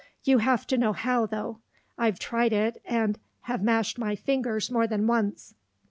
You 0.23 0.39
have 0.39 0.65
to 0.65 0.79
know 0.79 0.93
how, 0.93 1.27
though; 1.27 1.59
I've 1.95 2.17
tried 2.17 2.53
it 2.53 2.81
and 2.85 3.19
have 3.41 3.61
mashed 3.61 3.99
my 3.99 4.15
fingers 4.15 4.71
more 4.71 4.87
than 4.87 5.05
once. 5.05 5.53